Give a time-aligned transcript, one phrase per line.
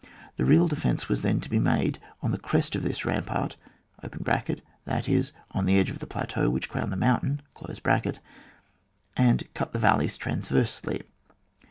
[0.35, 3.55] The real defence was then to be made on the crest of this rampart,
[4.01, 7.39] (that is, on the edge of the plateau which crowned the mountain)
[9.15, 11.03] and cut the val leys transversely.